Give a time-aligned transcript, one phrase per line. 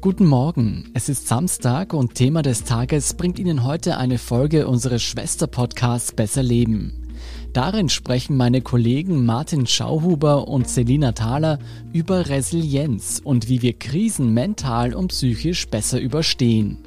[0.00, 5.02] Guten Morgen, es ist Samstag und Thema des Tages bringt Ihnen heute eine Folge unseres
[5.02, 7.08] Schwesterpodcasts Besser Leben.
[7.52, 11.58] Darin sprechen meine Kollegen Martin Schauhuber und Selina Thaler
[11.92, 16.78] über Resilienz und wie wir Krisen mental und psychisch besser überstehen.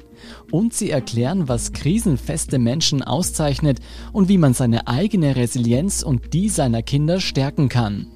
[0.50, 3.80] Und sie erklären, was krisenfeste Menschen auszeichnet
[4.14, 8.11] und wie man seine eigene Resilienz und die seiner Kinder stärken kann.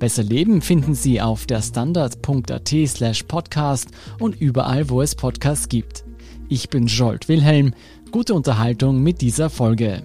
[0.00, 6.04] Besser Leben finden Sie auf der standard.at slash podcast und überall, wo es Podcasts gibt.
[6.48, 7.74] Ich bin Jolt Wilhelm.
[8.10, 10.02] Gute Unterhaltung mit dieser Folge.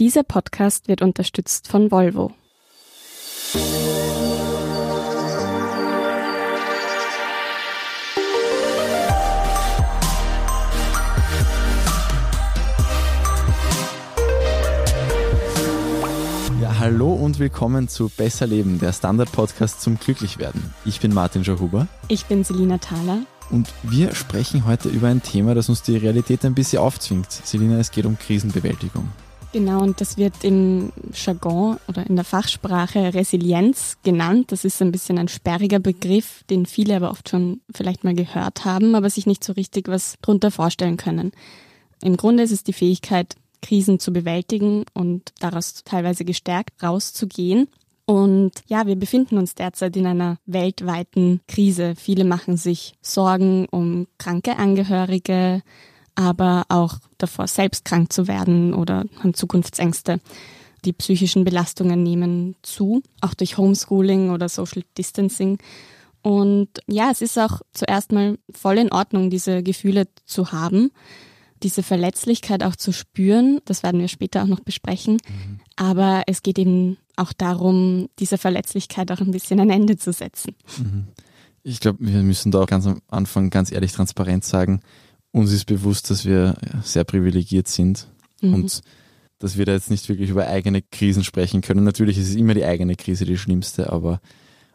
[0.00, 2.32] Dieser Podcast wird unterstützt von Volvo.
[16.78, 20.72] Hallo und willkommen zu Besser Leben, der Standard-Podcast zum Glücklichwerden.
[20.84, 21.88] Ich bin Martin Schauhuber.
[22.06, 23.22] Ich bin Selina Thaler.
[23.50, 27.32] Und wir sprechen heute über ein Thema, das uns die Realität ein bisschen aufzwingt.
[27.32, 29.08] Selina, es geht um Krisenbewältigung.
[29.52, 34.52] Genau, und das wird im Jargon oder in der Fachsprache Resilienz genannt.
[34.52, 38.64] Das ist ein bisschen ein sperriger Begriff, den viele aber oft schon vielleicht mal gehört
[38.64, 41.32] haben, aber sich nicht so richtig was drunter vorstellen können.
[42.02, 47.68] Im Grunde ist es die Fähigkeit, Krisen zu bewältigen und daraus teilweise gestärkt rauszugehen.
[48.06, 51.94] Und ja, wir befinden uns derzeit in einer weltweiten Krise.
[51.94, 55.62] Viele machen sich Sorgen um kranke Angehörige,
[56.14, 60.20] aber auch davor, selbst krank zu werden oder haben Zukunftsängste.
[60.84, 65.58] Die psychischen Belastungen nehmen zu, auch durch Homeschooling oder Social Distancing.
[66.22, 70.92] Und ja, es ist auch zuerst mal voll in Ordnung, diese Gefühle zu haben
[71.62, 73.60] diese Verletzlichkeit auch zu spüren.
[73.64, 75.14] Das werden wir später auch noch besprechen.
[75.14, 75.60] Mhm.
[75.76, 80.54] Aber es geht eben auch darum, dieser Verletzlichkeit auch ein bisschen ein Ende zu setzen.
[80.78, 81.08] Mhm.
[81.62, 84.80] Ich glaube, wir müssen da auch ganz am Anfang ganz ehrlich transparent sagen,
[85.32, 88.06] uns ist bewusst, dass wir sehr privilegiert sind
[88.40, 88.54] mhm.
[88.54, 88.80] und
[89.38, 91.84] dass wir da jetzt nicht wirklich über eigene Krisen sprechen können.
[91.84, 94.20] Natürlich ist es immer die eigene Krise die schlimmste, aber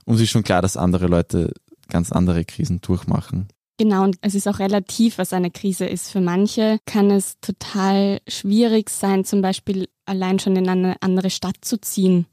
[0.06, 1.53] uns ist schon klar, dass andere Leute
[1.90, 3.47] ganz andere Krisen durchmachen.
[3.78, 6.11] Genau, und es ist auch relativ, was eine Krise ist.
[6.11, 11.57] Für manche kann es total schwierig sein, zum Beispiel allein schon in eine andere Stadt
[11.61, 12.28] zu ziehen.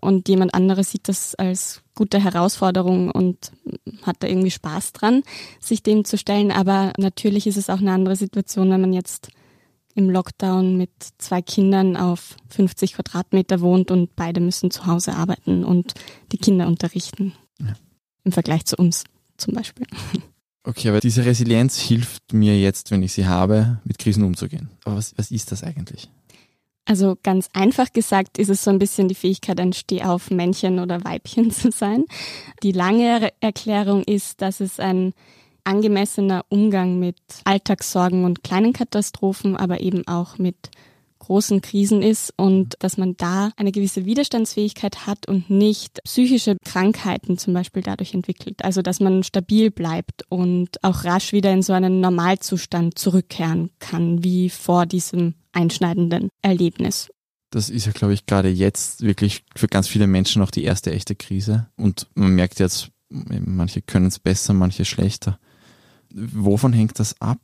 [0.00, 3.52] Und jemand anderes sieht das als gute Herausforderung und
[4.02, 5.22] hat da irgendwie Spaß dran,
[5.60, 6.50] sich dem zu stellen.
[6.50, 9.28] Aber natürlich ist es auch eine andere Situation, wenn man jetzt
[9.94, 15.64] im Lockdown mit zwei Kindern auf 50 Quadratmeter wohnt und beide müssen zu Hause arbeiten
[15.64, 15.94] und
[16.32, 17.32] die Kinder unterrichten.
[17.60, 17.74] Ja.
[18.24, 19.04] Im Vergleich zu uns
[19.36, 19.86] zum Beispiel.
[20.64, 24.70] Okay, aber diese Resilienz hilft mir jetzt, wenn ich sie habe, mit Krisen umzugehen.
[24.84, 26.08] Aber was, was ist das eigentlich?
[26.86, 31.50] Also ganz einfach gesagt ist es so ein bisschen die Fähigkeit, ein Stehauf-Männchen oder Weibchen
[31.50, 32.04] zu sein.
[32.62, 35.12] Die lange Erklärung ist, dass es ein
[35.64, 40.70] angemessener Umgang mit Alltagssorgen und kleinen Katastrophen, aber eben auch mit
[41.24, 47.38] großen Krisen ist und dass man da eine gewisse Widerstandsfähigkeit hat und nicht psychische Krankheiten
[47.38, 48.64] zum Beispiel dadurch entwickelt.
[48.64, 54.22] Also dass man stabil bleibt und auch rasch wieder in so einen Normalzustand zurückkehren kann,
[54.22, 57.08] wie vor diesem einschneidenden Erlebnis.
[57.50, 60.92] Das ist ja, glaube ich, gerade jetzt wirklich für ganz viele Menschen auch die erste
[60.92, 61.68] echte Krise.
[61.76, 65.38] Und man merkt jetzt, manche können es besser, manche schlechter.
[66.12, 67.38] Wovon hängt das ab?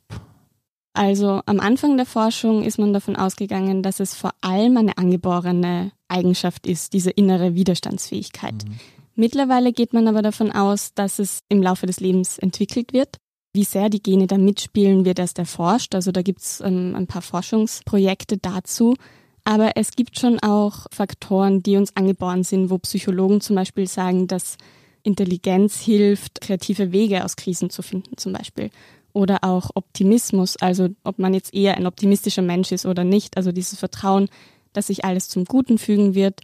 [0.93, 5.91] Also am Anfang der Forschung ist man davon ausgegangen, dass es vor allem eine angeborene
[6.09, 8.65] Eigenschaft ist, diese innere Widerstandsfähigkeit.
[8.65, 8.79] Mhm.
[9.15, 13.17] Mittlerweile geht man aber davon aus, dass es im Laufe des Lebens entwickelt wird.
[13.53, 15.95] Wie sehr die Gene da mitspielen, wird erst erforscht.
[15.95, 18.95] Also da gibt es ähm, ein paar Forschungsprojekte dazu.
[19.43, 24.27] Aber es gibt schon auch Faktoren, die uns angeboren sind, wo Psychologen zum Beispiel sagen,
[24.27, 24.57] dass
[25.03, 28.69] Intelligenz hilft, kreative Wege aus Krisen zu finden zum Beispiel
[29.13, 33.51] oder auch Optimismus, also ob man jetzt eher ein optimistischer Mensch ist oder nicht, also
[33.51, 34.29] dieses Vertrauen,
[34.73, 36.41] dass sich alles zum Guten fügen wird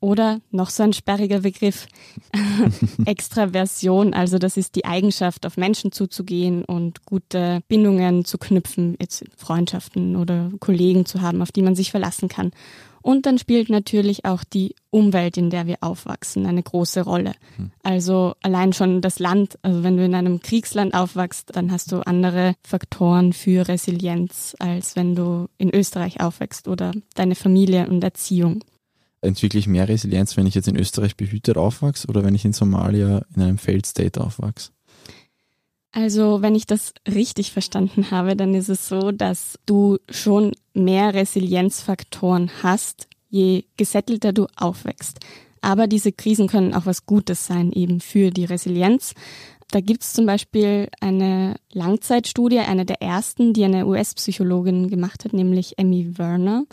[0.00, 1.86] oder noch so ein sperriger Begriff,
[3.04, 9.24] Extraversion, also das ist die Eigenschaft, auf Menschen zuzugehen und gute Bindungen zu knüpfen, jetzt
[9.36, 12.52] Freundschaften oder Kollegen zu haben, auf die man sich verlassen kann.
[13.02, 17.32] Und dann spielt natürlich auch die Umwelt, in der wir aufwachsen, eine große Rolle.
[17.56, 17.70] Hm.
[17.82, 22.00] Also allein schon das Land, also wenn du in einem Kriegsland aufwachst, dann hast du
[22.06, 28.64] andere Faktoren für Resilienz, als wenn du in Österreich aufwächst oder deine Familie und Erziehung.
[29.20, 32.52] Entwickle ich mehr Resilienz, wenn ich jetzt in Österreich behütet aufwachse oder wenn ich in
[32.52, 34.70] Somalia in einem Failed State aufwachse?
[35.92, 41.14] Also, wenn ich das richtig verstanden habe, dann ist es so, dass du schon mehr
[41.14, 45.18] Resilienzfaktoren hast, je gesettelter du aufwächst.
[45.60, 49.14] Aber diese Krisen können auch was Gutes sein, eben für die Resilienz.
[49.70, 55.32] Da gibt es zum Beispiel eine Langzeitstudie, eine der ersten, die eine US-Psychologin gemacht hat,
[55.32, 56.64] nämlich Emmy Werner.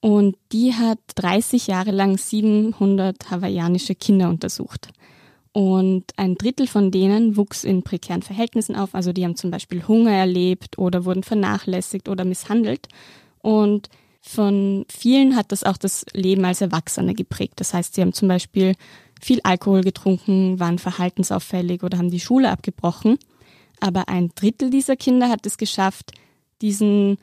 [0.00, 4.88] Und die hat 30 Jahre lang 700 hawaiianische Kinder untersucht.
[5.54, 8.92] Und ein Drittel von denen wuchs in prekären Verhältnissen auf.
[8.92, 12.88] Also die haben zum Beispiel Hunger erlebt oder wurden vernachlässigt oder misshandelt.
[13.40, 13.88] Und
[14.20, 17.54] von vielen hat das auch das Leben als Erwachsene geprägt.
[17.56, 18.74] Das heißt, sie haben zum Beispiel
[19.20, 23.16] viel Alkohol getrunken, waren verhaltensauffällig oder haben die Schule abgebrochen.
[23.78, 26.10] Aber ein Drittel dieser Kinder hat es geschafft,
[26.62, 27.18] diesen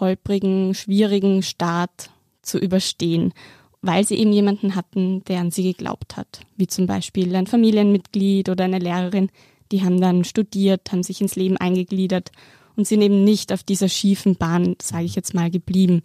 [0.00, 2.08] holprigen, schwierigen Start
[2.40, 3.34] zu überstehen,
[3.82, 6.40] weil sie eben jemanden hatten, der an sie geglaubt hat.
[6.56, 9.30] Wie zum Beispiel ein Familienmitglied oder eine Lehrerin,
[9.72, 12.30] die haben dann studiert, haben sich ins Leben eingegliedert
[12.76, 16.02] und sind eben nicht auf dieser schiefen Bahn, sage ich jetzt mal, geblieben.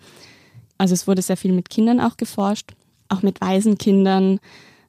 [0.77, 2.71] Also es wurde sehr viel mit Kindern auch geforscht,
[3.09, 4.39] auch mit Waisenkindern.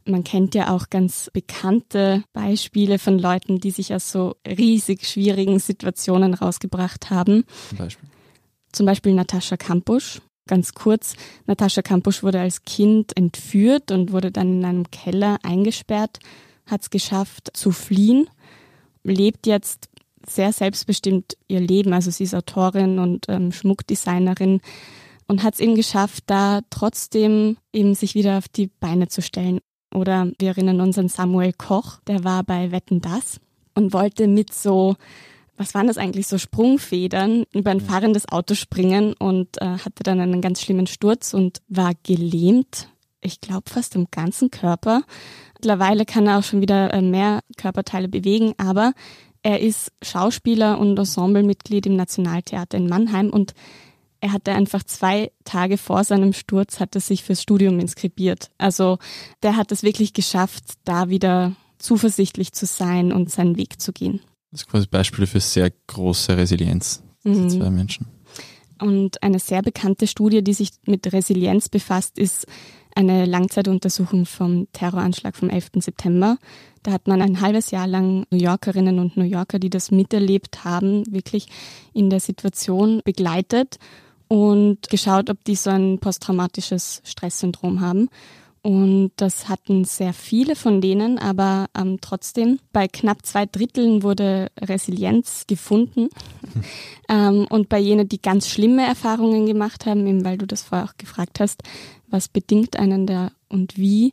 [0.07, 5.59] Man kennt ja auch ganz bekannte Beispiele von Leuten, die sich aus so riesig schwierigen
[5.59, 7.45] Situationen rausgebracht haben.
[7.69, 8.09] Zum Beispiel?
[8.73, 10.21] Zum Beispiel Natascha Kampusch.
[10.47, 11.15] Ganz kurz,
[11.47, 16.19] Natascha Kampusch wurde als Kind entführt und wurde dann in einem Keller eingesperrt,
[16.67, 18.29] hat es geschafft zu fliehen,
[19.05, 19.89] lebt jetzt
[20.27, 21.93] sehr selbstbestimmt ihr Leben.
[21.93, 24.61] Also sie ist Autorin und ähm, Schmuckdesignerin,
[25.33, 29.61] und hat es eben geschafft, da trotzdem eben sich wieder auf die Beine zu stellen.
[29.95, 33.41] Oder wir erinnern uns an Samuel Koch, der war bei Wetten Das
[33.75, 34.97] und wollte mit so,
[35.57, 40.21] was waren das eigentlich, so Sprungfedern über ein fahrendes Auto springen und äh, hatte dann
[40.21, 42.89] einen ganz schlimmen Sturz und war gelähmt,
[43.21, 45.03] ich glaube fast im ganzen Körper.
[45.55, 48.93] Mittlerweile kann er auch schon wieder äh, mehr Körperteile bewegen, aber
[49.43, 53.55] er ist Schauspieler und Ensemblemitglied im Nationaltheater in Mannheim und
[54.21, 58.51] er hatte einfach zwei Tage vor seinem Sturz, hatte sich fürs Studium inskribiert.
[58.57, 58.99] Also
[59.43, 64.21] der hat es wirklich geschafft, da wieder zuversichtlich zu sein und seinen Weg zu gehen.
[64.53, 67.51] Das ist quasi Beispiele für sehr große Resilienz, diese mhm.
[67.51, 68.07] zwei Menschen.
[68.81, 72.47] Und eine sehr bekannte Studie, die sich mit Resilienz befasst, ist
[72.95, 75.71] eine Langzeituntersuchung vom Terroranschlag vom 11.
[75.77, 76.37] September.
[76.83, 80.65] Da hat man ein halbes Jahr lang New Yorkerinnen und New Yorker, die das miterlebt
[80.65, 81.47] haben, wirklich
[81.95, 83.79] in der Situation begleitet
[84.29, 88.09] und geschaut, ob die so ein posttraumatisches Stresssyndrom haben.
[88.63, 94.53] Und das hatten sehr viele von denen, aber ähm, trotzdem, bei knapp zwei Dritteln wurde
[94.61, 96.09] Resilienz gefunden.
[97.09, 100.87] ähm, und bei jenen, die ganz schlimme Erfahrungen gemacht haben, eben weil du das vorher
[100.87, 101.65] auch gefragt hast,
[102.09, 104.13] was bedingt einen da und wie,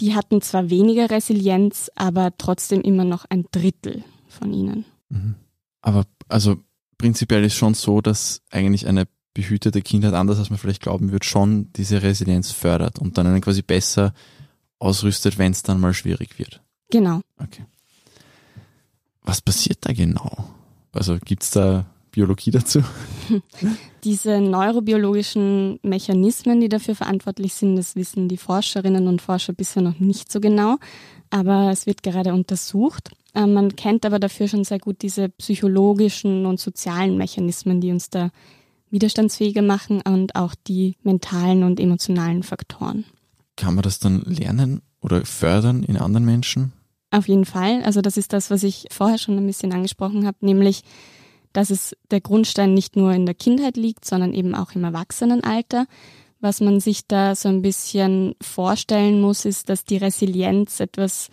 [0.00, 4.84] die hatten zwar weniger Resilienz, aber trotzdem immer noch ein Drittel von ihnen.
[5.08, 5.36] Mhm.
[5.82, 6.56] Aber also
[6.98, 9.06] prinzipiell ist schon so, dass eigentlich eine
[9.36, 13.42] behütete Kindheit, anders als man vielleicht glauben wird, schon diese Resilienz fördert und dann einen
[13.42, 14.14] quasi besser
[14.78, 16.62] ausrüstet, wenn es dann mal schwierig wird.
[16.90, 17.20] Genau.
[17.38, 17.66] Okay.
[19.22, 20.48] Was passiert da genau?
[20.92, 22.80] Also gibt es da Biologie dazu?
[24.04, 29.98] Diese neurobiologischen Mechanismen, die dafür verantwortlich sind, das wissen die Forscherinnen und Forscher bisher noch
[29.98, 30.76] nicht so genau,
[31.28, 33.10] aber es wird gerade untersucht.
[33.34, 38.08] Ähm, man kennt aber dafür schon sehr gut diese psychologischen und sozialen Mechanismen, die uns
[38.08, 38.30] da
[38.96, 43.04] widerstandsfähiger machen und auch die mentalen und emotionalen Faktoren.
[43.56, 46.72] Kann man das dann lernen oder fördern in anderen Menschen?
[47.10, 47.82] Auf jeden Fall.
[47.82, 50.82] Also das ist das, was ich vorher schon ein bisschen angesprochen habe, nämlich,
[51.52, 55.86] dass es der Grundstein nicht nur in der Kindheit liegt, sondern eben auch im Erwachsenenalter.
[56.40, 61.28] Was man sich da so ein bisschen vorstellen muss, ist, dass die Resilienz etwas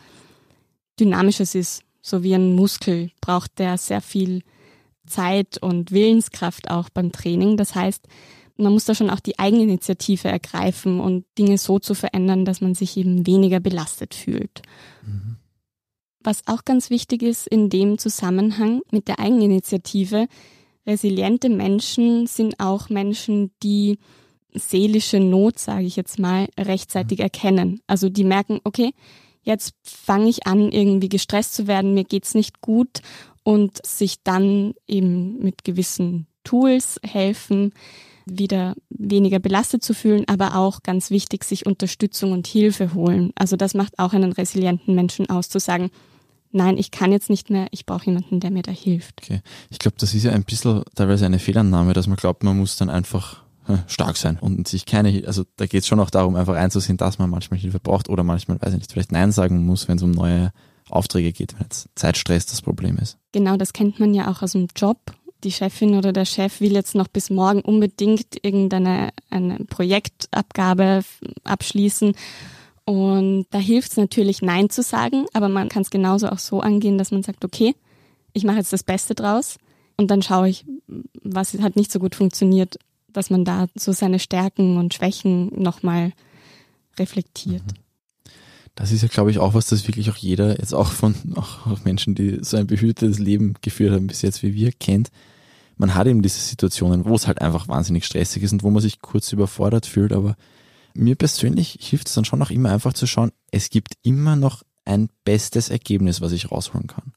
[0.99, 1.83] Dynamisches ist.
[2.01, 4.43] So wie ein Muskel braucht der sehr viel
[5.05, 7.57] Zeit und Willenskraft auch beim Training.
[7.57, 8.07] Das heißt,
[8.57, 12.75] man muss da schon auch die Eigeninitiative ergreifen und Dinge so zu verändern, dass man
[12.75, 14.61] sich eben weniger belastet fühlt.
[15.05, 15.37] Mhm.
[16.19, 20.27] Was auch ganz wichtig ist in dem Zusammenhang mit der Eigeninitiative,
[20.85, 23.99] resiliente Menschen sind auch Menschen, die
[24.53, 27.23] seelische Not, sage ich jetzt mal, rechtzeitig mhm.
[27.23, 27.81] erkennen.
[27.87, 28.93] Also die merken, okay,
[29.43, 33.01] jetzt fange ich an, irgendwie gestresst zu werden, mir geht's nicht gut
[33.43, 37.73] und sich dann eben mit gewissen Tools helfen,
[38.25, 43.31] wieder weniger belastet zu fühlen, aber auch ganz wichtig, sich Unterstützung und Hilfe holen.
[43.35, 45.91] Also das macht auch einen resilienten Menschen aus, zu sagen,
[46.51, 49.21] nein, ich kann jetzt nicht mehr, ich brauche jemanden, der mir da hilft.
[49.23, 49.41] Okay.
[49.69, 52.77] Ich glaube, das ist ja ein bisschen teilweise eine Fehlannahme, dass man glaubt, man muss
[52.77, 53.42] dann einfach
[53.87, 57.19] stark sein und sich keine, also da geht es schon auch darum, einfach einzusehen, dass
[57.19, 60.03] man manchmal Hilfe braucht oder manchmal, weiß ich nicht, vielleicht Nein sagen muss, wenn es
[60.03, 60.51] um neue
[60.89, 63.17] Aufträge geht, wenn jetzt Zeitstress das Problem ist.
[63.31, 64.97] Genau, das kennt man ja auch aus dem Job.
[65.43, 71.03] Die Chefin oder der Chef will jetzt noch bis morgen unbedingt irgendeine eine Projektabgabe
[71.43, 72.15] abschließen
[72.85, 76.59] Und da hilft es natürlich, Nein zu sagen, aber man kann es genauso auch so
[76.59, 77.75] angehen, dass man sagt, okay,
[78.33, 79.57] ich mache jetzt das Beste draus
[79.95, 80.65] und dann schaue ich,
[81.23, 82.77] was hat nicht so gut funktioniert,
[83.13, 86.13] dass man da so seine Stärken und Schwächen nochmal
[86.97, 87.63] reflektiert.
[87.63, 87.83] Mhm.
[88.75, 91.83] Das ist ja, glaube ich, auch was, das wirklich auch jeder, jetzt auch von auch
[91.83, 95.09] Menschen, die so ein behütetes Leben geführt haben bis jetzt wie wir, kennt.
[95.77, 98.81] Man hat eben diese Situationen, wo es halt einfach wahnsinnig stressig ist und wo man
[98.81, 100.35] sich kurz überfordert fühlt, aber
[100.95, 104.63] mir persönlich hilft es dann schon auch immer einfach zu schauen, es gibt immer noch
[104.85, 107.13] ein bestes Ergebnis, was ich rausholen kann.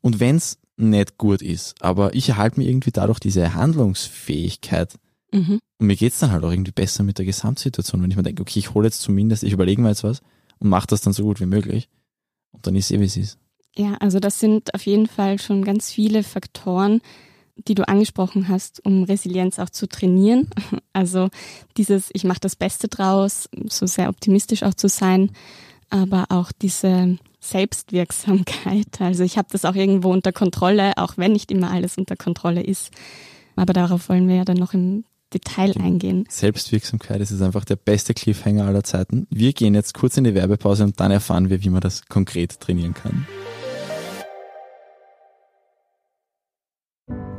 [0.00, 4.98] Und wenn es nicht gut ist, aber ich erhalte mir irgendwie dadurch diese Handlungsfähigkeit,
[5.32, 5.58] mhm.
[5.78, 8.42] und mir geht's dann halt auch irgendwie besser mit der Gesamtsituation, wenn ich mir denke,
[8.42, 10.22] okay, ich hole jetzt zumindest, ich überlege mir jetzt was
[10.58, 11.88] und mache das dann so gut wie möglich.
[12.52, 13.38] Und dann ist eh, wie es ist.
[13.76, 17.00] Ja, also das sind auf jeden Fall schon ganz viele Faktoren,
[17.56, 20.48] die du angesprochen hast, um Resilienz auch zu trainieren.
[20.94, 21.30] Also
[21.78, 25.30] dieses, ich mache das Beste draus, so sehr optimistisch auch zu sein,
[25.88, 29.00] aber auch diese Selbstwirksamkeit.
[29.00, 32.62] Also ich habe das auch irgendwo unter Kontrolle, auch wenn nicht immer alles unter Kontrolle
[32.62, 32.90] ist.
[33.56, 36.24] Aber darauf wollen wir ja dann noch im Detail eingehen.
[36.28, 39.26] Selbstwirksamkeit ist einfach der beste Cliffhanger aller Zeiten.
[39.30, 42.60] Wir gehen jetzt kurz in die Werbepause und dann erfahren wir, wie man das konkret
[42.60, 43.26] trainieren kann.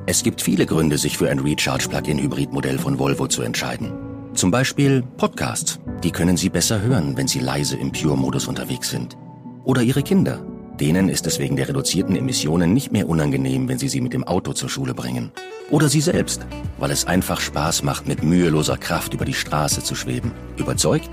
[0.05, 3.93] Es gibt viele Gründe, sich für ein Recharge-Plug-in-Hybrid-Modell von Volvo zu entscheiden.
[4.33, 5.79] Zum Beispiel Podcasts.
[6.03, 9.15] Die können Sie besser hören, wenn Sie leise im Pure-Modus unterwegs sind.
[9.63, 10.45] Oder Ihre Kinder.
[10.79, 14.23] Denen ist es wegen der reduzierten Emissionen nicht mehr unangenehm, wenn Sie sie mit dem
[14.23, 15.31] Auto zur Schule bringen.
[15.69, 16.47] Oder Sie selbst,
[16.79, 20.31] weil es einfach Spaß macht, mit müheloser Kraft über die Straße zu schweben.
[20.57, 21.09] Überzeugt?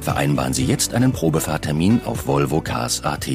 [0.00, 3.28] Vereinbaren Sie jetzt einen Probefahrtermin auf Volvo Cars AT.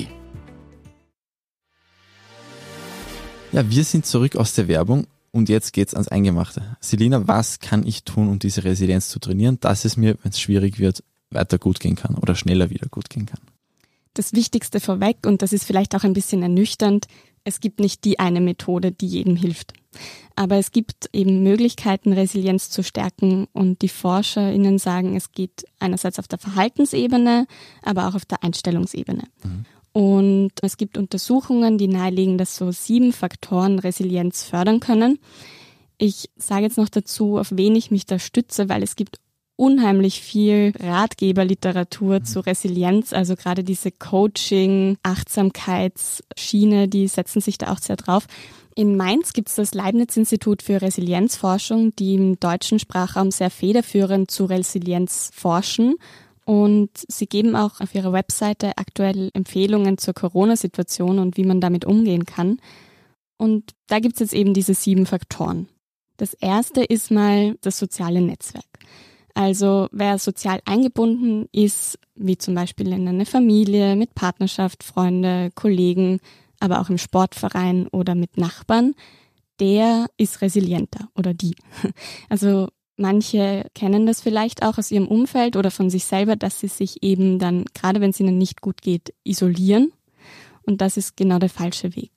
[3.53, 6.77] Ja, wir sind zurück aus der Werbung und jetzt geht's ans Eingemachte.
[6.81, 10.39] Selina, was kann ich tun, um diese Resilienz zu trainieren, dass es mir, wenn es
[10.39, 13.39] schwierig wird, weiter gut gehen kann oder schneller wieder gut gehen kann?
[14.13, 17.07] Das Wichtigste vorweg, und das ist vielleicht auch ein bisschen ernüchternd,
[17.43, 19.73] es gibt nicht die eine Methode, die jedem hilft.
[20.35, 26.19] Aber es gibt eben Möglichkeiten, Resilienz zu stärken und die ForscherInnen sagen, es geht einerseits
[26.19, 27.47] auf der Verhaltensebene,
[27.81, 29.23] aber auch auf der Einstellungsebene.
[29.43, 29.65] Mhm.
[29.93, 35.19] Und es gibt Untersuchungen, die nahelegen, dass so sieben Faktoren Resilienz fördern können.
[35.97, 39.17] Ich sage jetzt noch dazu, auf wen ich mich da stütze, weil es gibt
[39.61, 47.77] unheimlich viel Ratgeberliteratur zu Resilienz, also gerade diese Coaching, Achtsamkeitsschiene, die setzen sich da auch
[47.77, 48.25] sehr drauf.
[48.73, 54.45] In Mainz gibt es das Leibniz-Institut für Resilienzforschung, die im deutschen Sprachraum sehr federführend zu
[54.45, 55.93] Resilienz forschen
[56.43, 61.85] und sie geben auch auf ihrer Webseite aktuell Empfehlungen zur Corona-Situation und wie man damit
[61.85, 62.57] umgehen kann.
[63.37, 65.67] Und da gibt es jetzt eben diese sieben Faktoren.
[66.17, 68.65] Das erste ist mal das soziale Netzwerk.
[69.33, 76.19] Also wer sozial eingebunden ist, wie zum Beispiel in eine Familie, mit Partnerschaft, Freunde, Kollegen,
[76.59, 78.93] aber auch im Sportverein oder mit Nachbarn,
[79.59, 81.55] der ist resilienter oder die.
[82.29, 82.67] Also
[83.01, 87.01] Manche kennen das vielleicht auch aus ihrem Umfeld oder von sich selber, dass sie sich
[87.01, 89.91] eben dann, gerade wenn es ihnen nicht gut geht, isolieren.
[90.63, 92.11] Und das ist genau der falsche Weg.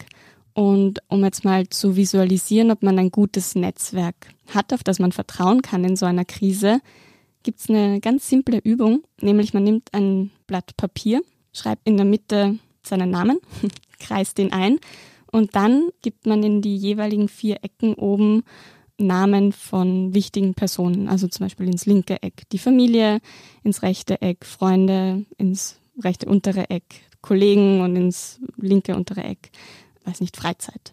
[0.54, 4.14] Und um jetzt mal zu visualisieren, ob man ein gutes Netzwerk
[4.52, 6.80] hat, auf das man vertrauen kann in so einer Krise,
[7.42, 12.06] gibt es eine ganz simple Übung, nämlich man nimmt ein Blatt Papier, schreibt in der
[12.06, 13.38] Mitte seinen Namen,
[13.98, 14.78] kreist den ein
[15.30, 18.44] und dann gibt man in die jeweiligen vier Ecken oben
[18.96, 23.18] Namen von wichtigen Personen, also zum Beispiel ins linke Eck die Familie,
[23.64, 26.84] ins rechte Eck Freunde, ins rechte untere Eck
[27.20, 29.50] Kollegen und ins linke untere Eck,
[30.04, 30.92] weiß nicht, Freizeit.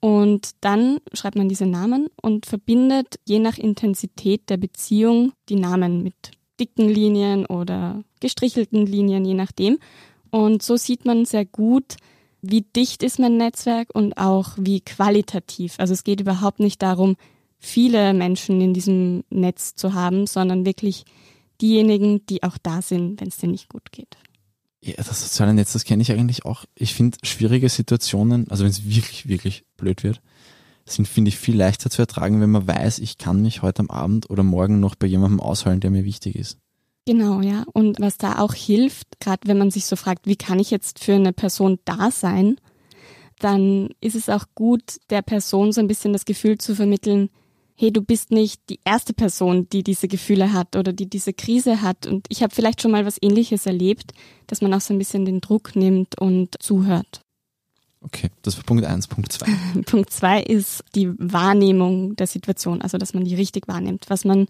[0.00, 6.02] Und dann schreibt man diese Namen und verbindet je nach Intensität der Beziehung die Namen
[6.02, 9.78] mit dicken Linien oder gestrichelten Linien, je nachdem.
[10.30, 11.96] Und so sieht man sehr gut,
[12.42, 15.74] wie dicht ist mein Netzwerk und auch wie qualitativ.
[15.78, 17.16] Also es geht überhaupt nicht darum,
[17.58, 21.04] viele Menschen in diesem Netz zu haben, sondern wirklich
[21.60, 24.16] diejenigen, die auch da sind, wenn es dir nicht gut geht.
[24.86, 26.64] Ja, das soziale Netz, das kenne ich eigentlich auch.
[26.76, 30.20] Ich finde schwierige Situationen, also wenn es wirklich, wirklich blöd wird,
[30.84, 33.90] sind, finde ich, viel leichter zu ertragen, wenn man weiß, ich kann mich heute am
[33.90, 36.58] Abend oder morgen noch bei jemandem ausholen, der mir wichtig ist.
[37.04, 37.64] Genau, ja.
[37.72, 41.02] Und was da auch hilft, gerade wenn man sich so fragt, wie kann ich jetzt
[41.02, 42.56] für eine Person da sein,
[43.40, 47.30] dann ist es auch gut, der Person so ein bisschen das Gefühl zu vermitteln,
[47.76, 51.82] hey, du bist nicht die erste Person, die diese Gefühle hat oder die diese Krise
[51.82, 52.06] hat.
[52.06, 54.12] Und ich habe vielleicht schon mal was ähnliches erlebt,
[54.46, 57.25] dass man auch so ein bisschen den Druck nimmt und zuhört.
[58.06, 59.08] Okay, das war Punkt eins.
[59.08, 59.46] Punkt zwei.
[59.86, 64.04] Punkt zwei ist die Wahrnehmung der Situation, also dass man die richtig wahrnimmt.
[64.08, 64.46] Was man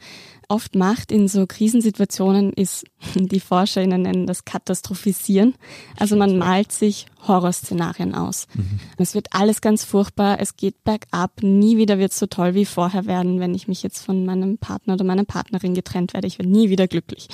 [0.48, 2.84] oft macht in so Krisensituationen ist,
[3.14, 5.54] die ForscherInnen nennen das Katastrophisieren.
[5.98, 8.46] Also man malt sich Horrorszenarien aus.
[8.54, 8.78] Mhm.
[8.98, 12.66] Es wird alles ganz furchtbar, es geht bergab, nie wieder wird es so toll wie
[12.66, 16.26] vorher werden, wenn ich mich jetzt von meinem Partner oder meiner Partnerin getrennt werde.
[16.26, 17.28] Ich werde nie wieder glücklich.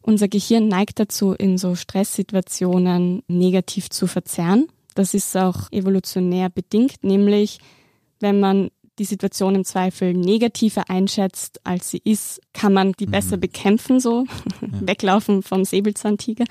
[0.00, 7.04] Unser Gehirn neigt dazu, in so Stresssituationen negativ zu verzerren das ist auch evolutionär bedingt,
[7.04, 7.58] nämlich
[8.20, 13.36] wenn man die Situation im Zweifel negativer einschätzt, als sie ist, kann man die besser
[13.36, 13.40] mhm.
[13.40, 14.24] bekämpfen, so
[14.60, 14.68] ja.
[14.80, 16.44] weglaufen vom Säbelzahntiger,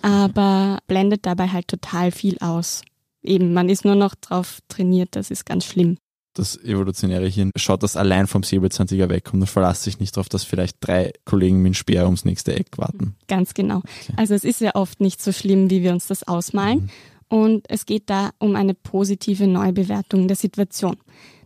[0.00, 2.82] aber blendet dabei halt total viel aus.
[3.22, 5.96] Eben, man ist nur noch drauf trainiert, das ist ganz schlimm.
[6.34, 10.44] Das evolutionäre Hirn schaut das allein vom Säbelzahntiger weg und verlässt sich nicht darauf, dass
[10.44, 13.16] vielleicht drei Kollegen mit dem Speer ums nächste Eck warten.
[13.28, 13.78] Ganz genau.
[13.78, 14.14] Okay.
[14.16, 16.84] Also es ist ja oft nicht so schlimm, wie wir uns das ausmalen.
[16.84, 16.90] Mhm.
[17.32, 20.98] Und es geht da um eine positive Neubewertung der Situation.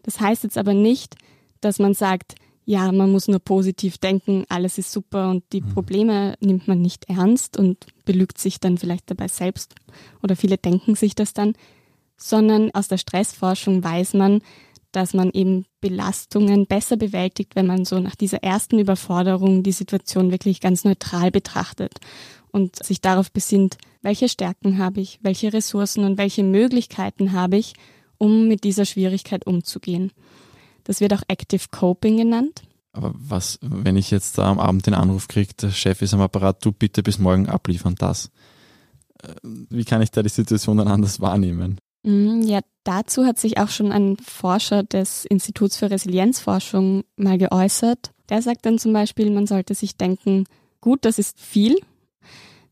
[0.02, 1.14] Das heißt jetzt aber nicht,
[1.60, 5.68] dass man sagt, ja, man muss nur positiv denken, alles ist super und die mhm.
[5.74, 9.76] Probleme nimmt man nicht ernst und belügt sich dann vielleicht dabei selbst
[10.24, 11.52] oder viele denken sich das dann,
[12.16, 14.40] sondern aus der Stressforschung weiß man,
[14.90, 20.32] dass man eben Belastungen besser bewältigt, wenn man so nach dieser ersten Überforderung die Situation
[20.32, 22.00] wirklich ganz neutral betrachtet
[22.56, 27.74] und sich darauf besinnt, welche Stärken habe ich, welche Ressourcen und welche Möglichkeiten habe ich,
[28.16, 30.10] um mit dieser Schwierigkeit umzugehen.
[30.84, 32.62] Das wird auch Active Coping genannt.
[32.92, 36.22] Aber was, wenn ich jetzt da am Abend den Anruf kriege, der Chef ist am
[36.22, 38.30] Apparat, du bitte bis morgen abliefern das.
[39.22, 41.78] Äh, wie kann ich da die Situation dann anders wahrnehmen?
[42.04, 48.12] Mm, ja, dazu hat sich auch schon ein Forscher des Instituts für Resilienzforschung mal geäußert.
[48.30, 50.44] Der sagt dann zum Beispiel, man sollte sich denken,
[50.80, 51.76] gut, das ist viel,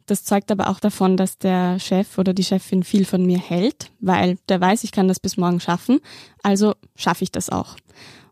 [0.06, 3.90] das zeugt aber auch davon, dass der Chef oder die Chefin viel von mir hält,
[4.00, 6.00] weil der weiß, ich kann das bis morgen schaffen,
[6.42, 7.76] also schaffe ich das auch.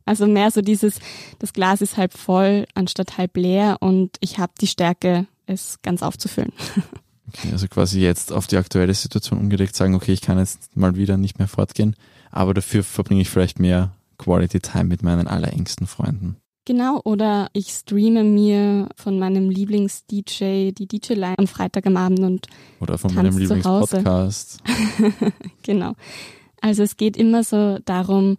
[0.04, 0.98] Also mehr so dieses,
[1.38, 6.02] das Glas ist halb voll anstatt halb leer und ich habe die Stärke, es ganz
[6.02, 6.52] aufzufüllen.
[7.34, 10.96] Okay, also quasi jetzt auf die aktuelle Situation umgelegt sagen, okay, ich kann jetzt mal
[10.96, 11.96] wieder nicht mehr fortgehen,
[12.30, 16.36] aber dafür verbringe ich vielleicht mehr Quality Time mit meinen allerengsten Freunden.
[16.64, 22.46] Genau, oder ich streame mir von meinem Lieblings-DJ die DJ-Line am Freitag am Abend und
[22.80, 24.62] Oder von meinem Lieblings-Podcast.
[25.62, 25.94] genau.
[26.60, 28.36] Also es geht immer so darum,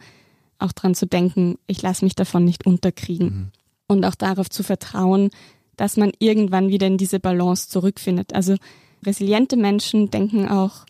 [0.57, 3.27] auch dran zu denken, ich lasse mich davon nicht unterkriegen.
[3.27, 3.51] Mhm.
[3.87, 5.29] Und auch darauf zu vertrauen,
[5.75, 8.33] dass man irgendwann wieder in diese Balance zurückfindet.
[8.33, 8.55] Also
[9.05, 10.85] resiliente Menschen denken auch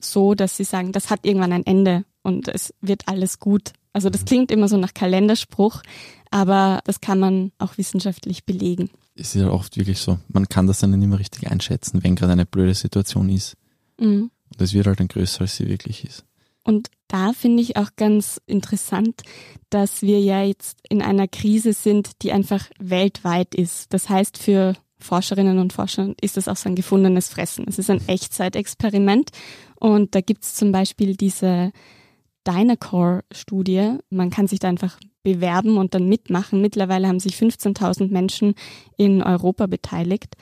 [0.00, 3.72] so, dass sie sagen, das hat irgendwann ein Ende und es wird alles gut.
[3.92, 4.26] Also das mhm.
[4.26, 5.82] klingt immer so nach Kalenderspruch,
[6.32, 8.90] aber das kann man auch wissenschaftlich belegen.
[9.14, 12.16] Es ist ja oft wirklich so, man kann das dann nicht mehr richtig einschätzen, wenn
[12.16, 13.56] gerade eine blöde Situation ist.
[14.00, 14.30] Mhm.
[14.48, 16.24] Und es wird halt dann größer, als sie wirklich ist.
[16.64, 19.22] Und da finde ich auch ganz interessant,
[19.68, 23.92] dass wir ja jetzt in einer Krise sind, die einfach weltweit ist.
[23.92, 27.66] Das heißt, für Forscherinnen und Forscher ist das auch so ein gefundenes Fressen.
[27.68, 29.30] Es ist ein Echtzeitexperiment
[29.74, 31.72] und da gibt es zum Beispiel diese
[32.46, 33.98] Dynacore-Studie.
[34.10, 36.60] Man kann sich da einfach bewerben und dann mitmachen.
[36.60, 38.54] Mittlerweile haben sich 15.000 Menschen
[38.96, 40.36] in Europa beteiligt.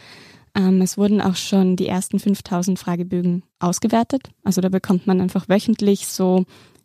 [0.55, 4.31] Ähm, es wurden auch schon die ersten 5.000 Fragebögen ausgewertet.
[4.43, 6.45] Also da bekommt man einfach wöchentlich so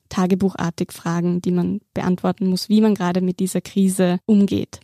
[0.10, 4.80] tagebuchartig Fragen, die man beantworten muss, wie man gerade mit dieser Krise umgeht.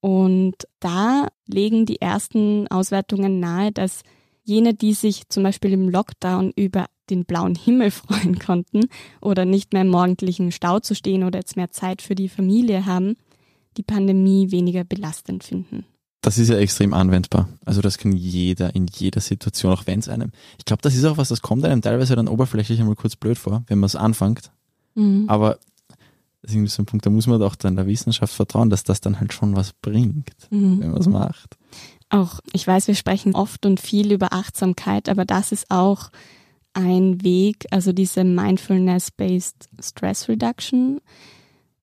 [0.00, 4.02] Und da legen die ersten Auswertungen nahe, dass
[4.44, 8.88] jene, die sich zum Beispiel im Lockdown über den blauen Himmel freuen konnten
[9.20, 12.86] oder nicht mehr im morgendlichen Stau zu stehen oder jetzt mehr Zeit für die Familie
[12.86, 13.16] haben,
[13.76, 15.84] die Pandemie weniger belastend finden.
[16.20, 17.48] Das ist ja extrem anwendbar.
[17.64, 20.32] Also das kann jeder in jeder Situation, auch wenn es einem.
[20.58, 23.38] Ich glaube, das ist auch was, das kommt einem teilweise dann oberflächlich einmal kurz blöd
[23.38, 24.50] vor, wenn man es anfängt.
[24.94, 25.24] Mhm.
[25.28, 25.58] Aber
[26.42, 28.82] das ist irgendwie so ein Punkt, da muss man auch dann der Wissenschaft vertrauen, dass
[28.84, 30.80] das dann halt schon was bringt, mhm.
[30.80, 31.56] wenn man es macht.
[32.10, 36.10] Auch, ich weiß, wir sprechen oft und viel über Achtsamkeit, aber das ist auch
[36.78, 41.00] ein Weg, also diese Mindfulness-Based Stress Reduction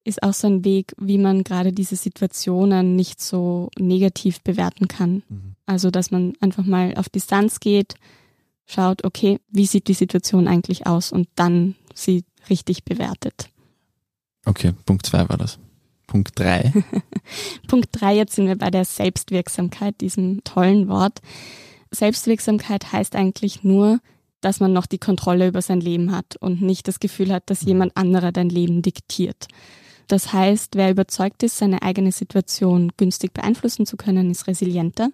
[0.05, 5.23] ist auch so ein Weg, wie man gerade diese Situationen nicht so negativ bewerten kann.
[5.27, 5.55] Mhm.
[5.65, 7.95] Also, dass man einfach mal auf Distanz geht,
[8.65, 13.49] schaut, okay, wie sieht die Situation eigentlich aus und dann sie richtig bewertet.
[14.45, 15.59] Okay, Punkt zwei war das.
[16.07, 16.71] Punkt drei.
[17.67, 21.19] Punkt drei, jetzt sind wir bei der Selbstwirksamkeit, diesem tollen Wort.
[21.91, 23.99] Selbstwirksamkeit heißt eigentlich nur,
[24.45, 27.63] dass man noch die Kontrolle über sein Leben hat und nicht das Gefühl hat, dass
[27.63, 29.47] jemand anderer dein Leben diktiert.
[30.07, 35.09] Das heißt, wer überzeugt ist, seine eigene Situation günstig beeinflussen zu können, ist resilienter.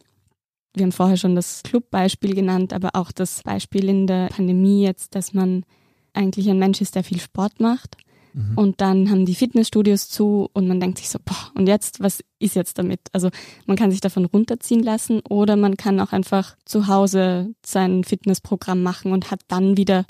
[0.75, 5.15] Wir haben vorher schon das Clubbeispiel genannt, aber auch das Beispiel in der Pandemie jetzt,
[5.15, 5.63] dass man
[6.11, 7.95] eigentlich ein Mensch ist, der viel Sport macht.
[8.33, 8.57] Mhm.
[8.57, 12.23] Und dann haben die Fitnessstudios zu und man denkt sich so, boah, und jetzt, was
[12.39, 13.01] ist jetzt damit?
[13.11, 13.29] Also
[13.65, 18.83] man kann sich davon runterziehen lassen oder man kann auch einfach zu Hause sein Fitnessprogramm
[18.83, 20.05] machen und hat dann wieder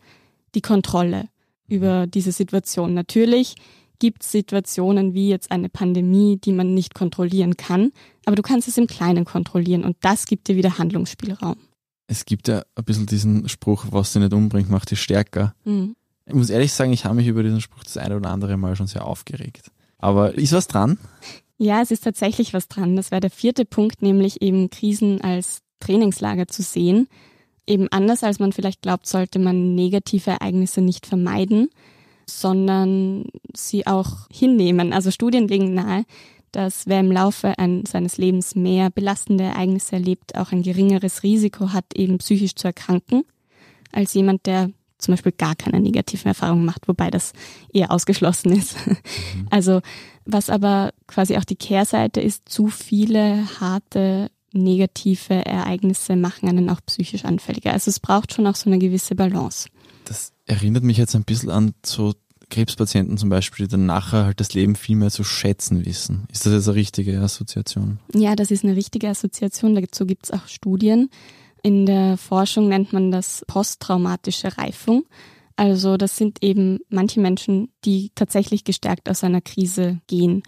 [0.56, 1.24] die Kontrolle
[1.68, 1.76] mhm.
[1.76, 2.94] über diese Situation.
[2.94, 3.56] Natürlich
[4.00, 7.92] gibt es Situationen wie jetzt eine Pandemie, die man nicht kontrollieren kann,
[8.26, 11.58] aber du kannst es im Kleinen kontrollieren und das gibt dir wieder Handlungsspielraum.
[12.08, 15.54] Es gibt ja ein bisschen diesen Spruch, was dich nicht umbringt, macht dich stärker.
[15.64, 15.96] Mhm.
[16.32, 18.78] Ich muss ehrlich sagen, ich habe mich über diesen Spruch das eine oder andere Mal
[18.78, 19.70] schon sehr aufgeregt.
[19.98, 20.98] Aber ist was dran?
[21.58, 22.96] Ja, es ist tatsächlich was dran.
[22.96, 27.10] Das wäre der vierte Punkt, nämlich eben Krisen als Trainingslager zu sehen.
[27.68, 31.70] Eben anders als man vielleicht glaubt, sollte man negative Ereignisse nicht vermeiden,
[32.30, 34.94] sondern sie auch hinnehmen.
[34.94, 36.06] Also Studien legen nahe,
[36.54, 41.74] dass wer im Laufe ein, seines Lebens mehr belastende Ereignisse erlebt, auch ein geringeres Risiko
[41.74, 43.24] hat, eben psychisch zu erkranken,
[43.92, 47.34] als jemand, der zum Beispiel gar keine negativen Erfahrungen macht, wobei das
[47.74, 48.76] eher ausgeschlossen ist.
[48.86, 48.98] Mhm.
[49.50, 49.82] Also
[50.26, 56.82] was aber quasi auch die Kehrseite ist, zu viele harte negative Ereignisse machen einen auch
[56.86, 57.74] psychisch anfälliger.
[57.74, 59.70] Also es braucht schon auch so eine gewisse Balance.
[60.06, 62.14] Das erinnert mich jetzt ein bisschen an so
[62.50, 66.26] Krebspatienten zum Beispiel, die dann nachher halt das Leben viel mehr zu schätzen wissen.
[66.32, 68.00] Ist das jetzt eine richtige Assoziation?
[68.14, 69.74] Ja, das ist eine richtige Assoziation.
[69.74, 71.10] Dazu gibt es auch Studien.
[71.64, 75.06] In der Forschung nennt man das posttraumatische Reifung.
[75.56, 80.44] Also das sind eben manche Menschen, die tatsächlich gestärkt aus einer Krise gehen.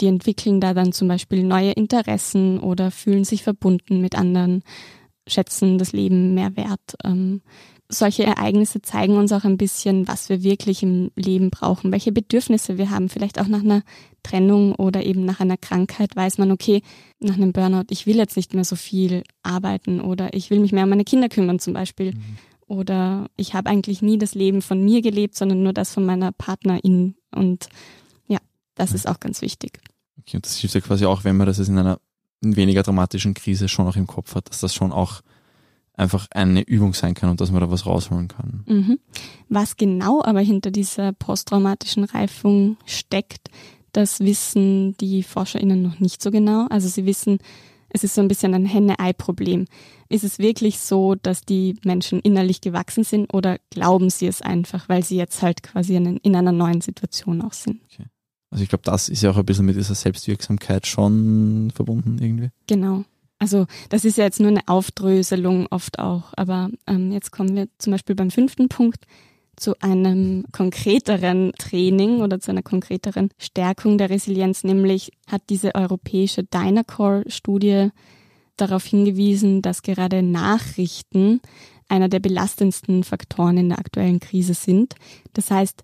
[0.00, 4.62] Die entwickeln da dann zum Beispiel neue Interessen oder fühlen sich verbunden mit anderen,
[5.26, 6.96] schätzen das Leben mehr wert.
[7.04, 7.42] Ähm,
[7.88, 12.76] solche Ereignisse zeigen uns auch ein bisschen, was wir wirklich im Leben brauchen, welche Bedürfnisse
[12.76, 13.08] wir haben.
[13.08, 13.82] Vielleicht auch nach einer
[14.22, 16.82] Trennung oder eben nach einer Krankheit weiß man, okay,
[17.18, 20.72] nach einem Burnout, ich will jetzt nicht mehr so viel arbeiten oder ich will mich
[20.72, 22.12] mehr um meine Kinder kümmern zum Beispiel.
[22.12, 22.38] Mhm.
[22.66, 26.32] Oder ich habe eigentlich nie das Leben von mir gelebt, sondern nur das von meiner
[26.32, 27.14] Partnerin.
[27.34, 27.68] Und
[28.26, 28.38] ja,
[28.74, 29.80] das ist auch ganz wichtig.
[30.20, 31.98] Okay, und das hilft ja quasi auch, wenn man das in einer
[32.42, 35.22] weniger dramatischen Krise schon auch im Kopf hat, dass das schon auch
[35.98, 38.64] einfach eine Übung sein kann und dass man da was rausholen kann.
[38.66, 38.98] Mhm.
[39.48, 43.50] Was genau aber hinter dieser posttraumatischen Reifung steckt,
[43.92, 46.66] das wissen die ForscherInnen noch nicht so genau.
[46.70, 47.38] Also sie wissen,
[47.90, 49.66] es ist so ein bisschen ein Henne-Ei-Problem.
[50.08, 54.88] Ist es wirklich so, dass die Menschen innerlich gewachsen sind oder glauben sie es einfach,
[54.88, 57.80] weil sie jetzt halt quasi in, einer neuen Situation auch sind?
[57.92, 58.06] Okay.
[58.50, 62.50] Also ich glaube, das ist ja auch ein bisschen mit dieser Selbstwirksamkeit schon verbunden irgendwie.
[62.66, 63.04] Genau.
[63.38, 67.68] Also das ist ja jetzt nur eine Aufdröselung oft auch, aber ähm, jetzt kommen wir
[67.78, 69.04] zum Beispiel beim fünften Punkt
[69.54, 76.44] zu einem konkreteren Training oder zu einer konkreteren Stärkung der Resilienz, nämlich hat diese europäische
[76.44, 77.90] Dynacore-Studie
[78.56, 81.40] darauf hingewiesen, dass gerade Nachrichten
[81.88, 84.94] einer der belastendsten Faktoren in der aktuellen Krise sind.
[85.32, 85.82] Das heißt,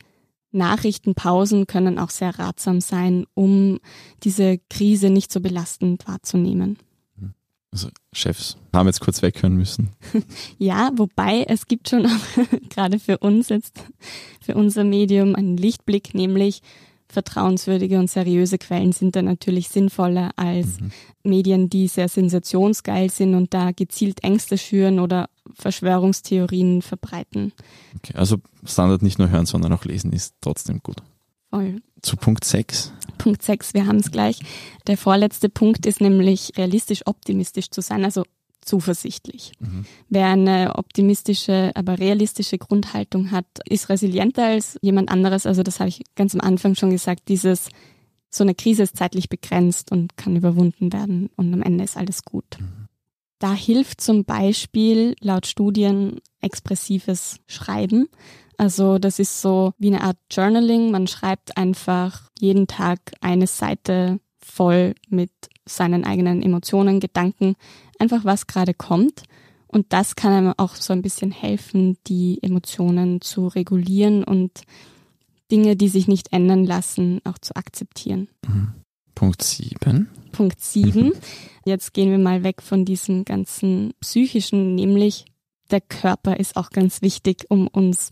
[0.52, 3.80] Nachrichtenpausen können auch sehr ratsam sein, um
[4.22, 6.78] diese Krise nicht so belastend wahrzunehmen.
[7.74, 9.90] Also Chefs haben jetzt kurz weghören müssen.
[10.58, 12.10] Ja, wobei es gibt schon auch
[12.70, 13.80] gerade für uns jetzt,
[14.40, 16.62] für unser Medium einen Lichtblick, nämlich
[17.08, 20.92] vertrauenswürdige und seriöse Quellen sind da natürlich sinnvoller als mhm.
[21.24, 27.52] Medien, die sehr sensationsgeil sind und da gezielt Ängste schüren oder Verschwörungstheorien verbreiten.
[27.96, 31.02] Okay, also Standard nicht nur hören, sondern auch lesen ist trotzdem gut.
[31.54, 31.82] Voll.
[32.02, 32.92] Zu Punkt 6.
[33.16, 34.40] Punkt 6, wir haben es gleich.
[34.88, 38.24] Der vorletzte Punkt ist nämlich realistisch optimistisch zu sein, also
[38.60, 39.52] zuversichtlich.
[39.60, 39.84] Mhm.
[40.08, 45.46] Wer eine optimistische, aber realistische Grundhaltung hat, ist resilienter als jemand anderes.
[45.46, 47.68] Also das habe ich ganz am Anfang schon gesagt, dieses
[48.30, 52.24] so eine Krise ist zeitlich begrenzt und kann überwunden werden und am Ende ist alles
[52.24, 52.58] gut.
[52.58, 52.88] Mhm.
[53.38, 58.08] Da hilft zum Beispiel laut Studien expressives Schreiben.
[58.56, 60.90] Also das ist so wie eine Art Journaling.
[60.90, 65.30] Man schreibt einfach jeden Tag eine Seite voll mit
[65.66, 67.56] seinen eigenen Emotionen, Gedanken,
[67.98, 69.22] einfach was gerade kommt.
[69.66, 74.62] Und das kann einem auch so ein bisschen helfen, die Emotionen zu regulieren und
[75.50, 78.28] Dinge, die sich nicht ändern lassen, auch zu akzeptieren.
[78.46, 78.74] Mhm.
[79.14, 80.08] Punkt 7.
[80.32, 81.12] Punkt 7.
[81.64, 85.24] Jetzt gehen wir mal weg von diesem ganzen psychischen, nämlich
[85.70, 88.10] der Körper ist auch ganz wichtig, um uns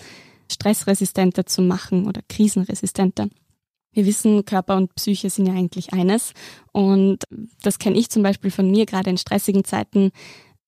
[0.52, 3.28] stressresistenter zu machen oder krisenresistenter.
[3.92, 6.32] Wir wissen, Körper und Psyche sind ja eigentlich eines.
[6.72, 7.24] Und
[7.62, 10.12] das kenne ich zum Beispiel von mir, gerade in stressigen Zeiten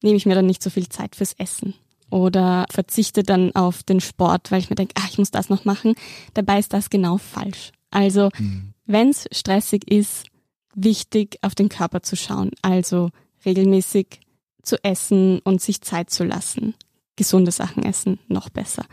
[0.02, 1.74] nehme ich mir dann nicht so viel Zeit fürs Essen
[2.10, 5.64] oder verzichte dann auf den Sport, weil ich mir denke, ach, ich muss das noch
[5.64, 5.94] machen.
[6.34, 7.72] Dabei ist das genau falsch.
[7.90, 8.74] Also, mhm.
[8.84, 10.26] wenn es stressig ist,
[10.74, 12.50] wichtig auf den Körper zu schauen.
[12.60, 13.10] Also
[13.46, 14.20] regelmäßig
[14.62, 16.74] zu essen und sich Zeit zu lassen
[17.16, 18.84] gesunde Sachen essen, noch besser.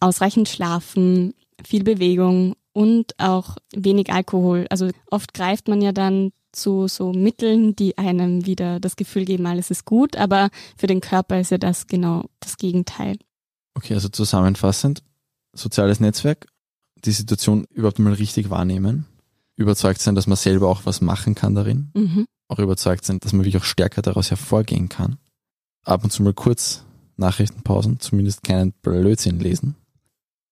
[0.00, 4.66] Ausreichend schlafen, viel Bewegung und auch wenig Alkohol.
[4.70, 9.46] Also oft greift man ja dann zu so Mitteln, die einem wieder das Gefühl geben,
[9.46, 13.16] alles ist gut, aber für den Körper ist ja das genau das Gegenteil.
[13.74, 15.02] Okay, also zusammenfassend,
[15.52, 16.46] soziales Netzwerk,
[17.04, 19.06] die Situation überhaupt mal richtig wahrnehmen,
[19.56, 22.26] überzeugt sein, dass man selber auch was machen kann darin, mhm.
[22.48, 25.18] auch überzeugt sein, dass man wirklich auch stärker daraus hervorgehen kann,
[25.84, 26.84] ab und zu mal kurz
[27.20, 29.76] Nachrichtenpausen, zumindest keinen Blödsinn lesen,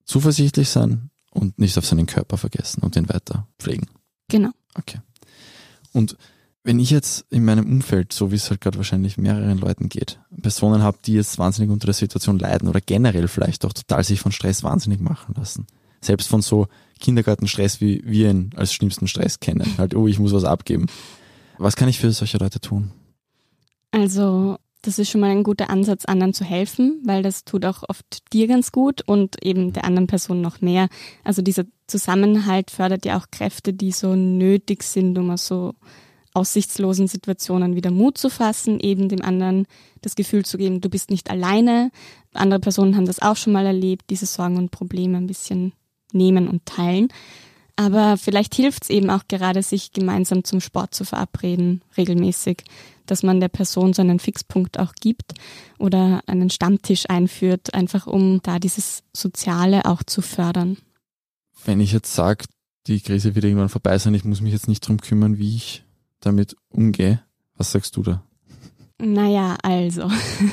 [0.04, 3.88] zuversichtlich sein und nicht auf seinen Körper vergessen und den weiter pflegen.
[4.28, 4.50] Genau.
[4.74, 5.00] Okay.
[5.92, 6.16] Und
[6.64, 10.20] wenn ich jetzt in meinem Umfeld, so wie es halt gerade wahrscheinlich mehreren Leuten geht,
[10.42, 14.20] Personen habe, die jetzt wahnsinnig unter der Situation leiden oder generell vielleicht auch total sich
[14.20, 15.66] von Stress wahnsinnig machen lassen.
[16.00, 16.68] Selbst von so
[17.00, 19.78] Kindergartenstress, wie wir ihn als schlimmsten Stress kennen.
[19.78, 20.86] Halt, oh, ich muss was abgeben.
[21.56, 22.92] Was kann ich für solche Leute tun?
[23.90, 27.82] Also, das ist schon mal ein guter Ansatz, anderen zu helfen, weil das tut auch
[27.88, 30.88] oft dir ganz gut und eben der anderen Person noch mehr.
[31.24, 35.74] Also dieser Zusammenhalt fördert ja auch Kräfte, die so nötig sind, um aus so
[36.34, 39.66] aussichtslosen Situationen wieder Mut zu fassen, eben dem anderen
[40.02, 41.90] das Gefühl zu geben, du bist nicht alleine.
[42.32, 45.72] Andere Personen haben das auch schon mal erlebt, diese Sorgen und Probleme ein bisschen
[46.12, 47.08] nehmen und teilen.
[47.74, 52.64] Aber vielleicht hilft es eben auch gerade, sich gemeinsam zum Sport zu verabreden, regelmäßig,
[53.10, 55.34] dass man der Person so einen Fixpunkt auch gibt
[55.78, 60.76] oder einen Stammtisch einführt, einfach um da dieses Soziale auch zu fördern
[61.64, 62.44] wenn ich jetzt sage,
[62.86, 65.84] die Krise wird irgendwann vorbei sein, ich muss mich jetzt nicht drum kümmern, wie ich
[66.20, 67.22] damit umgehe,
[67.56, 68.22] was sagst du da?
[69.00, 70.10] Naja, also,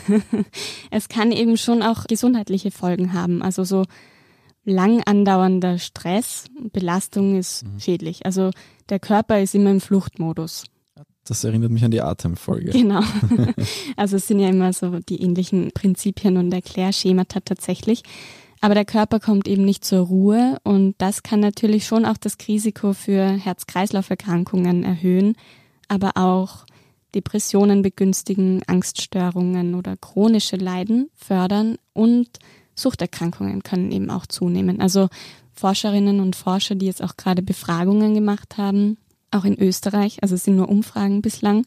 [0.91, 3.41] es kann eben schon auch gesundheitliche Folgen haben.
[3.41, 3.85] Also so
[4.63, 7.79] lang andauernder Stress, Belastung ist mhm.
[7.79, 8.25] schädlich.
[8.25, 8.51] Also
[8.89, 10.65] der Körper ist immer im Fluchtmodus.
[11.25, 12.71] Das erinnert mich an die Atemfolge.
[12.71, 13.01] Genau.
[13.97, 18.03] Also es sind ja immer so die ähnlichen Prinzipien und Erklärschemata tatsächlich.
[18.61, 22.38] Aber der Körper kommt eben nicht zur Ruhe und das kann natürlich schon auch das
[22.47, 25.35] Risiko für Herz-Kreislauf-Erkrankungen erhöhen,
[25.88, 26.65] aber auch
[27.13, 32.27] Depressionen begünstigen, Angststörungen oder chronische Leiden fördern und
[32.75, 34.81] Suchterkrankungen können eben auch zunehmen.
[34.81, 35.07] Also
[35.53, 38.97] Forscherinnen und Forscher, die jetzt auch gerade Befragungen gemacht haben,
[39.35, 41.65] auch in Österreich, also es sind nur Umfragen bislang,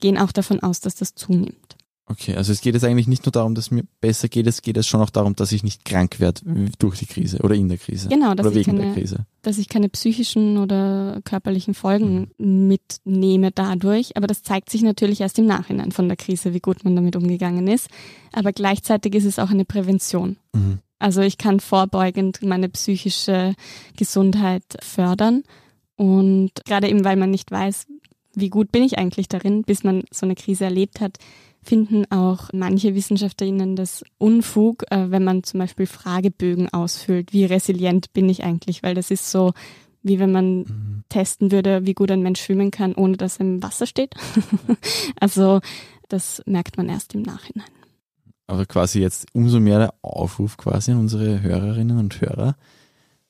[0.00, 1.76] gehen auch davon aus, dass das zunimmt.
[2.06, 4.76] Okay, also es geht jetzt eigentlich nicht nur darum, dass mir besser geht, es geht
[4.76, 6.42] jetzt schon auch darum, dass ich nicht krank werde
[6.78, 8.10] durch die Krise oder in der Krise.
[8.10, 12.68] Genau, dass, oder ich, keine, dass ich keine psychischen oder körperlichen Folgen mhm.
[12.68, 14.18] mitnehme dadurch.
[14.18, 17.16] Aber das zeigt sich natürlich erst im Nachhinein von der Krise, wie gut man damit
[17.16, 17.88] umgegangen ist.
[18.32, 20.36] Aber gleichzeitig ist es auch eine Prävention.
[20.52, 20.80] Mhm.
[20.98, 23.54] Also ich kann vorbeugend meine psychische
[23.96, 25.42] Gesundheit fördern.
[25.96, 27.86] Und gerade eben, weil man nicht weiß,
[28.34, 31.18] wie gut bin ich eigentlich darin, bis man so eine Krise erlebt hat,
[31.62, 37.32] finden auch manche WissenschaftlerInnen das Unfug, äh, wenn man zum Beispiel Fragebögen ausfüllt.
[37.32, 38.82] Wie resilient bin ich eigentlich?
[38.82, 39.52] Weil das ist so,
[40.02, 41.04] wie wenn man mhm.
[41.08, 44.14] testen würde, wie gut ein Mensch schwimmen kann, ohne dass er im Wasser steht.
[45.20, 45.60] also
[46.08, 47.66] das merkt man erst im Nachhinein.
[48.46, 52.56] Aber quasi jetzt umso mehr der Aufruf quasi an unsere Hörerinnen und Hörer,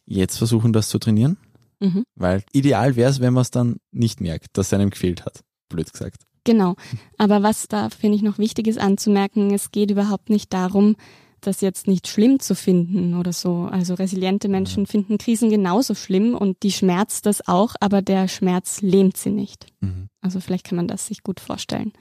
[0.07, 1.37] jetzt versuchen das zu trainieren.
[1.81, 2.05] Mhm.
[2.15, 5.41] Weil ideal wäre es, wenn man es dann nicht merkt, dass es einem gefehlt hat.
[5.69, 6.23] Blöd gesagt.
[6.45, 6.77] Genau.
[7.17, 10.97] Aber was da finde ich noch wichtig ist anzumerken, es geht überhaupt nicht darum,
[11.41, 13.69] das jetzt nicht schlimm zu finden oder so.
[13.71, 18.83] Also resiliente Menschen finden Krisen genauso schlimm und die schmerzt das auch, aber der Schmerz
[18.83, 19.67] lähmt sie nicht.
[19.81, 20.09] Mhm.
[20.21, 21.93] Also vielleicht kann man das sich gut vorstellen.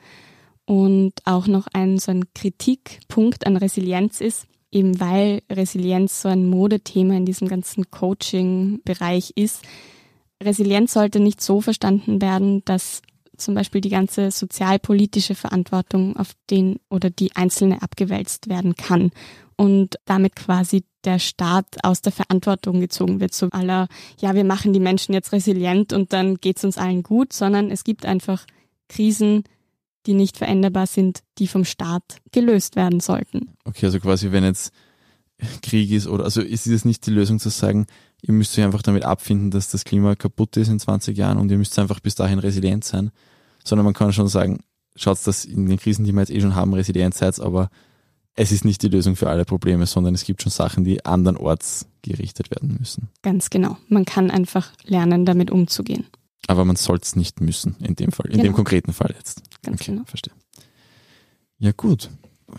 [0.66, 6.48] Und auch noch ein so ein Kritikpunkt an Resilienz ist, eben weil Resilienz so ein
[6.50, 9.62] Modethema in diesem ganzen Coaching-Bereich ist.
[10.42, 13.02] Resilienz sollte nicht so verstanden werden, dass
[13.38, 19.12] zum Beispiel die ganze sozialpolitische Verantwortung auf den oder die Einzelne abgewälzt werden kann
[19.56, 23.88] und damit quasi der Staat aus der Verantwortung gezogen wird, so aller,
[24.20, 27.84] ja, wir machen die Menschen jetzt resilient und dann geht's uns allen gut, sondern es
[27.84, 28.46] gibt einfach
[28.88, 29.44] Krisen,
[30.06, 33.50] die nicht veränderbar sind, die vom Staat gelöst werden sollten.
[33.66, 34.72] Okay, also quasi, wenn jetzt
[35.62, 37.88] Krieg ist oder, also ist es nicht die Lösung zu sagen,
[38.22, 41.52] ihr müsst euch einfach damit abfinden, dass das Klima kaputt ist in 20 Jahren und
[41.52, 43.12] ihr müsst einfach bis dahin resilient sein,
[43.64, 44.60] sondern man kann schon sagen,
[44.96, 47.70] schaut, dass in den Krisen, die wir jetzt eh schon haben, resilient seid, aber
[48.36, 51.88] es ist nicht die Lösung für alle Probleme, sondern es gibt schon Sachen, die andernorts
[52.02, 53.10] gerichtet werden müssen.
[53.22, 53.78] Ganz genau.
[53.90, 56.08] Man kann einfach lernen, damit umzugehen.
[56.48, 58.44] Aber man soll es nicht müssen, in dem Fall, in genau.
[58.44, 59.44] dem konkreten Fall jetzt.
[59.64, 60.06] Ganz okay, genau.
[60.06, 60.34] Verstehe.
[61.60, 62.10] Ja, gut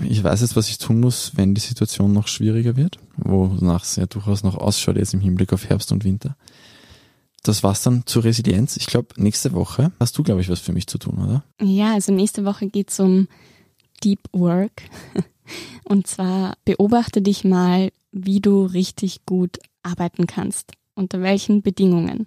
[0.03, 3.97] ich weiß jetzt, was ich tun muss, wenn die Situation noch schwieriger wird, wonach es
[3.97, 6.37] ja durchaus noch ausschaut jetzt im Hinblick auf Herbst und Winter.
[7.43, 8.77] Das war's dann zur Resilienz.
[8.77, 11.45] Ich glaube, nächste Woche hast du, glaube ich, was für mich zu tun, oder?
[11.61, 13.29] Ja, also nächste Woche geht's um
[14.03, 14.83] Deep Work.
[15.85, 20.73] Und zwar beobachte dich mal, wie du richtig gut arbeiten kannst.
[20.95, 22.27] Unter welchen Bedingungen.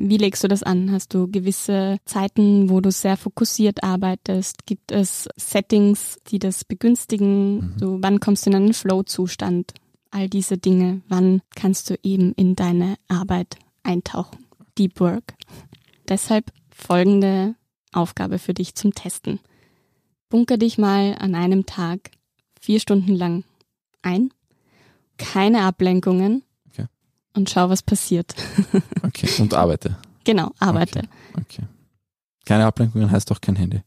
[0.00, 0.92] Wie legst du das an?
[0.92, 4.64] Hast du gewisse Zeiten, wo du sehr fokussiert arbeitest?
[4.64, 7.56] Gibt es Settings, die das begünstigen?
[7.56, 7.74] Mhm.
[7.78, 9.74] So, wann kommst du in einen Flow-Zustand?
[10.12, 11.02] All diese Dinge.
[11.08, 14.46] Wann kannst du eben in deine Arbeit eintauchen?
[14.78, 15.34] Deep Work.
[16.08, 17.56] Deshalb folgende
[17.92, 19.40] Aufgabe für dich zum Testen.
[20.28, 22.12] Bunker dich mal an einem Tag
[22.60, 23.44] vier Stunden lang
[24.02, 24.30] ein.
[25.16, 26.44] Keine Ablenkungen.
[27.38, 28.34] Und schau, was passiert.
[29.04, 29.28] okay.
[29.38, 29.96] Und arbeite.
[30.24, 31.04] Genau, arbeite.
[31.34, 31.42] Okay.
[31.60, 31.62] okay.
[32.44, 33.80] Keine Ablenkungen heißt auch kein Handy.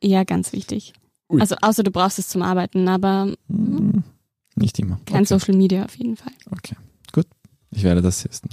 [0.00, 0.92] Ja, ganz wichtig.
[1.28, 1.40] Ui.
[1.40, 4.04] Also außer du brauchst es zum Arbeiten, aber hm,
[4.54, 5.00] nicht immer.
[5.04, 5.24] Kein okay.
[5.24, 6.32] Social Media auf jeden Fall.
[6.52, 6.76] Okay,
[7.12, 7.26] gut.
[7.72, 8.50] Ich werde das testen.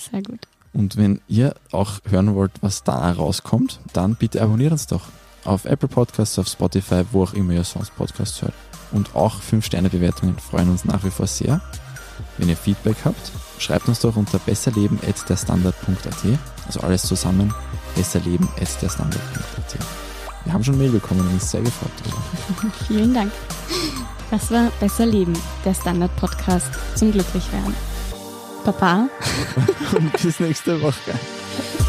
[0.00, 0.46] Sehr gut.
[0.72, 5.08] Und wenn ihr auch hören wollt, was da rauskommt, dann bitte abonniert uns doch
[5.44, 8.54] auf Apple Podcasts, auf Spotify, wo auch immer ihr sonst Podcasts hört.
[8.92, 11.60] Und auch 5-Sterne-Bewertungen freuen uns nach wie vor sehr.
[12.38, 16.38] Wenn ihr Feedback habt, schreibt uns doch unter besserleben.derstandard.at.
[16.66, 17.52] Also alles zusammen,
[17.94, 19.78] besserleben.derstandard.at.
[20.44, 22.72] Wir haben schon Mail bekommen und uns sehr gefreut darüber.
[22.88, 23.32] Vielen Dank.
[24.30, 27.74] Das war Besser Leben, der Standard-Podcast zum Glücklichwerden.
[28.64, 29.08] Papa.
[29.96, 31.12] Und bis nächste Woche.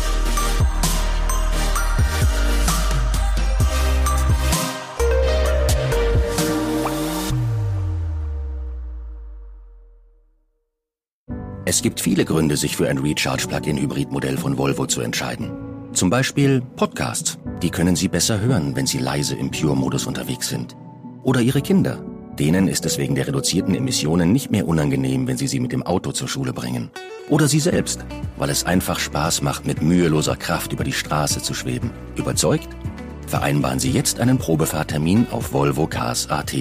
[11.74, 15.50] Es gibt viele Gründe, sich für ein Recharge-Plug-in-Hybrid-Modell von Volvo zu entscheiden.
[15.92, 17.40] Zum Beispiel Podcasts.
[17.64, 20.78] Die können Sie besser hören, wenn Sie leise im Pure-Modus unterwegs sind.
[21.24, 21.98] Oder Ihre Kinder.
[22.38, 25.82] Denen ist es wegen der reduzierten Emissionen nicht mehr unangenehm, wenn Sie sie mit dem
[25.82, 26.92] Auto zur Schule bringen.
[27.28, 28.06] Oder Sie selbst,
[28.38, 31.90] weil es einfach Spaß macht, mit müheloser Kraft über die Straße zu schweben.
[32.16, 32.70] Überzeugt?
[33.26, 36.54] Vereinbaren Sie jetzt einen Probefahrtermin auf Volvo Cars AT.